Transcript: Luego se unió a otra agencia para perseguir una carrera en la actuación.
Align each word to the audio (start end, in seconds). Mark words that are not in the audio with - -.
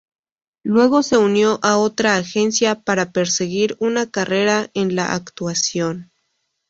Luego 0.63 1.03
se 1.03 1.19
unió 1.19 1.59
a 1.61 1.77
otra 1.77 2.15
agencia 2.15 2.73
para 2.81 3.11
perseguir 3.11 3.77
una 3.79 4.09
carrera 4.09 4.71
en 4.73 4.95
la 4.95 5.13
actuación. 5.13 6.11